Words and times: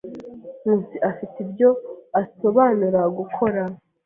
Nkusi 0.61 0.97
afite 1.09 1.35
ibyo 1.45 1.69
asobanura 2.21 3.01
gukora. 3.17 3.61